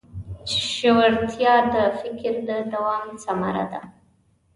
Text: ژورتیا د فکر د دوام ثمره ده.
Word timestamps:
ژورتیا 0.71 1.55
د 1.73 1.75
فکر 1.99 2.33
د 2.49 2.49
دوام 2.73 3.05
ثمره 3.23 3.65
ده. 3.71 3.81